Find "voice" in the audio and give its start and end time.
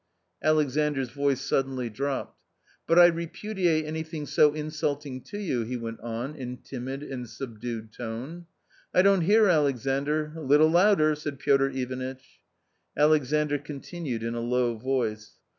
1.11-1.41, 14.75-15.33